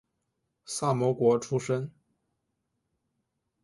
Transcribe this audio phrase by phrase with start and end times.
[0.65, 1.91] 萨摩国出身。